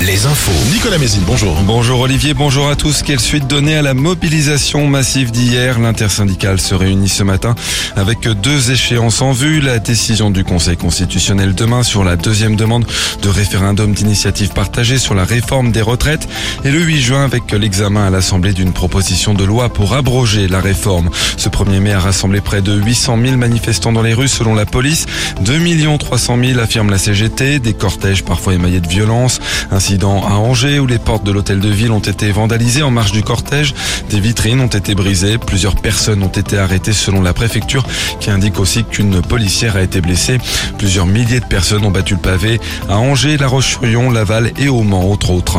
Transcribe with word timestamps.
Les 0.00 0.24
infos. 0.24 0.72
Nicolas 0.72 0.96
Mézine, 0.96 1.20
bonjour. 1.26 1.54
Bonjour 1.66 2.00
Olivier, 2.00 2.32
bonjour 2.32 2.70
à 2.70 2.76
tous. 2.76 3.02
Quelle 3.02 3.20
suite 3.20 3.46
donnée 3.46 3.76
à 3.76 3.82
la 3.82 3.92
mobilisation 3.92 4.86
massive 4.86 5.30
d'hier? 5.32 5.78
L'intersyndicale 5.78 6.58
se 6.58 6.74
réunit 6.74 7.10
ce 7.10 7.22
matin 7.24 7.54
avec 7.94 8.20
deux 8.20 8.70
échéances 8.70 9.20
en 9.20 9.32
vue. 9.32 9.60
La 9.60 9.78
décision 9.78 10.30
du 10.30 10.44
Conseil 10.44 10.78
constitutionnel 10.78 11.54
demain 11.54 11.82
sur 11.82 12.04
la 12.04 12.16
deuxième 12.16 12.56
demande 12.56 12.86
de 13.20 13.28
référendum 13.28 13.92
d'initiative 13.92 14.50
partagée 14.54 14.96
sur 14.96 15.14
la 15.14 15.24
réforme 15.24 15.72
des 15.72 15.82
retraites 15.82 16.26
et 16.64 16.70
le 16.70 16.80
8 16.80 17.00
juin 17.02 17.24
avec 17.24 17.52
l'examen 17.52 18.06
à 18.06 18.10
l'Assemblée 18.10 18.54
d'une 18.54 18.72
proposition 18.72 19.34
de 19.34 19.44
loi 19.44 19.68
pour 19.68 19.92
abroger 19.92 20.48
la 20.48 20.60
réforme. 20.60 21.10
Ce 21.36 21.50
1er 21.50 21.80
mai 21.80 21.92
a 21.92 22.00
rassemblé 22.00 22.40
près 22.40 22.62
de 22.62 22.72
800 22.72 23.18
000 23.22 23.36
manifestants 23.36 23.92
dans 23.92 24.02
les 24.02 24.14
rues 24.14 24.28
selon 24.28 24.54
la 24.54 24.64
police. 24.64 25.04
2 25.42 25.98
300 25.98 26.38
000 26.42 26.60
affirme 26.60 26.88
la 26.88 26.98
CGT. 26.98 27.58
Des 27.58 27.74
cortèges 27.74 28.24
parfois 28.24 28.54
émaillés 28.54 28.80
de 28.80 28.88
violence. 28.88 29.38
Incident 29.70 30.26
à 30.26 30.34
Angers 30.34 30.78
où 30.78 30.86
les 30.86 30.98
portes 30.98 31.24
de 31.24 31.32
l'hôtel 31.32 31.60
de 31.60 31.68
ville 31.68 31.92
ont 31.92 32.00
été 32.00 32.30
vandalisées 32.32 32.82
en 32.82 32.90
marge 32.90 33.12
du 33.12 33.22
cortège. 33.22 33.74
Des 34.10 34.20
vitrines 34.20 34.60
ont 34.60 34.66
été 34.66 34.94
brisées. 34.94 35.38
Plusieurs 35.38 35.76
personnes 35.76 36.22
ont 36.22 36.28
été 36.28 36.58
arrêtées 36.58 36.92
selon 36.92 37.22
la 37.22 37.32
préfecture 37.32 37.84
qui 38.20 38.30
indique 38.30 38.58
aussi 38.58 38.84
qu'une 38.84 39.22
policière 39.22 39.76
a 39.76 39.82
été 39.82 40.00
blessée. 40.00 40.38
Plusieurs 40.78 41.06
milliers 41.06 41.40
de 41.40 41.44
personnes 41.44 41.84
ont 41.84 41.90
battu 41.90 42.14
le 42.14 42.20
pavé 42.20 42.60
à 42.88 42.98
Angers, 42.98 43.36
La 43.36 43.48
Roche-sur-Yon, 43.48 44.10
Laval 44.10 44.52
et 44.58 44.68
au 44.68 44.82
Mans, 44.82 45.10
entre 45.10 45.30
autres. 45.30 45.58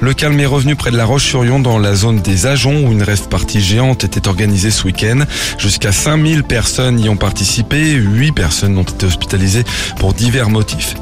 Le 0.00 0.14
calme 0.14 0.38
est 0.40 0.46
revenu 0.46 0.76
près 0.76 0.90
de 0.90 0.96
La 0.96 1.04
Roche-sur-Yon 1.04 1.60
dans 1.60 1.78
la 1.78 1.94
zone 1.94 2.20
des 2.20 2.46
Ajoncs 2.46 2.86
où 2.86 2.92
une 2.92 3.02
rêve 3.02 3.28
partie 3.28 3.60
géante 3.60 4.04
était 4.04 4.28
organisée 4.28 4.70
ce 4.70 4.84
week-end. 4.84 5.20
Jusqu'à 5.58 5.92
5000 5.92 6.44
personnes 6.44 6.98
y 7.00 7.08
ont 7.08 7.16
participé. 7.16 7.92
8 7.92 8.32
personnes 8.32 8.78
ont 8.78 8.82
été 8.82 9.06
hospitalisées 9.06 9.64
pour 9.98 10.14
divers 10.14 10.50
motifs. 10.50 10.94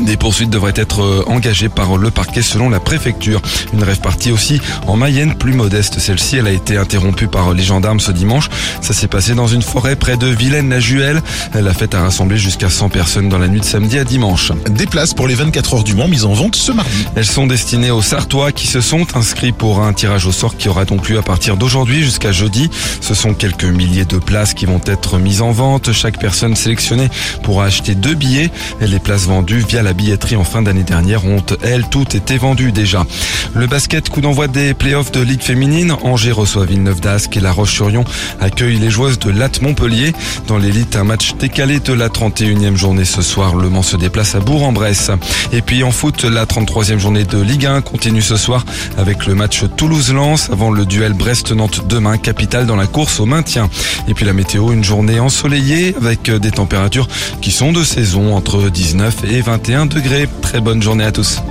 Des 0.00 0.16
poursuites 0.16 0.50
devraient 0.50 0.72
être 0.76 1.02
euh, 1.02 1.24
engagées 1.26 1.68
par 1.68 1.96
le 1.96 2.10
parquet 2.10 2.42
selon 2.42 2.70
la 2.70 2.80
préfecture. 2.80 3.42
Une 3.72 3.82
rêve 3.82 4.00
partie 4.00 4.32
aussi 4.32 4.60
en 4.86 4.96
Mayenne, 4.96 5.34
plus 5.34 5.52
modeste. 5.52 5.98
Celle-ci, 5.98 6.36
elle 6.36 6.46
a 6.46 6.52
été 6.52 6.76
interrompue 6.76 7.26
par 7.26 7.52
les 7.52 7.62
gendarmes 7.62 8.00
ce 8.00 8.12
dimanche. 8.12 8.48
Ça 8.80 8.94
s'est 8.94 9.08
passé 9.08 9.34
dans 9.34 9.46
une 9.46 9.62
forêt 9.62 9.96
près 9.96 10.16
de 10.16 10.26
Vilaine-la-Juelle. 10.26 11.22
La 11.54 11.74
fête 11.74 11.94
a 11.94 12.02
rassemblé 12.02 12.38
jusqu'à 12.38 12.70
100 12.70 12.88
personnes 12.90 13.28
dans 13.28 13.38
la 13.38 13.48
nuit 13.48 13.60
de 13.60 13.64
samedi 13.64 13.98
à 13.98 14.04
dimanche. 14.04 14.52
Des 14.70 14.86
places 14.86 15.14
pour 15.14 15.26
les 15.26 15.34
24 15.34 15.74
heures 15.74 15.84
du 15.84 15.94
Mans 15.94 16.08
mises 16.08 16.24
en 16.24 16.32
vente 16.32 16.56
ce 16.56 16.72
mardi. 16.72 17.06
Elles 17.16 17.24
sont 17.24 17.46
destinées 17.46 17.90
aux 17.90 18.02
Sartois 18.02 18.52
qui 18.52 18.66
se 18.66 18.80
sont 18.80 19.06
inscrits 19.16 19.52
pour 19.52 19.82
un 19.82 19.92
tirage 19.92 20.26
au 20.26 20.32
sort 20.32 20.56
qui 20.56 20.68
aura 20.68 20.84
donc 20.84 21.08
lieu 21.08 21.18
à 21.18 21.22
partir 21.22 21.56
d'aujourd'hui 21.56 22.02
jusqu'à 22.02 22.32
jeudi. 22.32 22.70
Ce 23.00 23.14
sont 23.14 23.34
quelques 23.34 23.64
milliers 23.64 24.04
de 24.04 24.18
places 24.18 24.54
qui 24.54 24.66
vont 24.66 24.80
être 24.86 25.18
mises 25.18 25.42
en 25.42 25.50
vente. 25.50 25.92
Chaque 25.92 26.18
personne 26.18 26.56
sélectionnée 26.56 27.08
pourra 27.42 27.66
acheter 27.66 27.94
deux 27.94 28.14
billets. 28.14 28.50
Les 28.80 28.98
places 28.98 29.26
vendues 29.26 29.64
via 29.66 29.82
la 29.82 29.87
la 29.88 29.94
billetterie 29.94 30.36
en 30.36 30.44
fin 30.44 30.60
d'année 30.60 30.82
dernière 30.82 31.24
ont, 31.24 31.42
elles, 31.62 31.88
toutes 31.88 32.14
été 32.14 32.36
vendues 32.36 32.72
déjà. 32.72 33.06
Le 33.54 33.66
basket, 33.66 34.10
coup 34.10 34.20
d'envoi 34.20 34.46
des 34.46 34.74
playoffs 34.74 35.12
de 35.12 35.22
Ligue 35.22 35.40
féminine. 35.40 35.96
Angers 36.02 36.32
reçoit 36.32 36.66
Villeneuve 36.66 37.00
d'Ascq 37.00 37.38
et 37.38 37.40
La 37.40 37.52
Roche-sur-Yon 37.52 38.04
accueille 38.38 38.76
les 38.76 38.90
joueuses 38.90 39.18
de 39.18 39.30
Latte 39.30 39.62
Montpellier. 39.62 40.12
Dans 40.46 40.58
l'élite, 40.58 40.94
un 40.96 41.04
match 41.04 41.36
décalé 41.38 41.80
de 41.80 41.94
la 41.94 42.10
31e 42.10 42.76
journée 42.76 43.06
ce 43.06 43.22
soir. 43.22 43.56
Le 43.56 43.70
Mans 43.70 43.82
se 43.82 43.96
déplace 43.96 44.34
à 44.34 44.40
Bourg-en-Bresse. 44.40 45.10
Et 45.52 45.62
puis 45.62 45.82
en 45.84 45.90
foot, 45.90 46.24
la 46.24 46.44
33e 46.44 46.98
journée 46.98 47.24
de 47.24 47.40
Ligue 47.40 47.64
1 47.64 47.80
continue 47.80 48.20
ce 48.20 48.36
soir 48.36 48.66
avec 48.98 49.24
le 49.24 49.34
match 49.34 49.64
Toulouse-Lens 49.78 50.50
avant 50.52 50.70
le 50.70 50.84
duel 50.84 51.14
Brest-Nantes 51.14 51.88
demain, 51.88 52.18
capitale 52.18 52.66
dans 52.66 52.76
la 52.76 52.86
course 52.86 53.20
au 53.20 53.24
maintien. 53.24 53.70
Et 54.08 54.14
puis 54.14 54.24
la 54.24 54.32
météo, 54.32 54.72
une 54.72 54.82
journée 54.82 55.20
ensoleillée 55.20 55.94
avec 55.96 56.30
des 56.30 56.50
températures 56.50 57.08
qui 57.42 57.52
sont 57.52 57.72
de 57.72 57.84
saison 57.84 58.34
entre 58.34 58.70
19 58.70 59.24
et 59.30 59.42
21 59.42 59.86
degrés. 59.86 60.28
Très 60.40 60.60
bonne 60.60 60.82
journée 60.82 61.04
à 61.04 61.12
tous. 61.12 61.42